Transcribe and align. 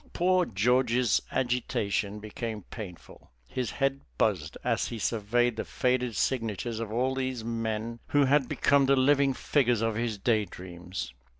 Poor 0.13 0.45
George's 0.45 1.21
agitation 1.31 2.19
became 2.19 2.63
painful. 2.71 3.29
His 3.47 3.69
head 3.69 4.01
buzzed 4.17 4.57
as 4.63 4.87
he 4.87 4.97
surveyed 4.97 5.57
the 5.57 5.63
faded 5.63 6.15
signatures 6.15 6.79
of 6.79 6.91
all 6.91 7.13
these 7.13 7.43
men 7.43 7.99
who 8.07 8.25
had 8.25 8.49
become 8.49 8.87
the 8.87 8.95
living 8.95 9.35
figures 9.35 9.81
of 9.83 9.93
his 9.93 10.17
day 10.17 10.45
dreams. 10.45 11.13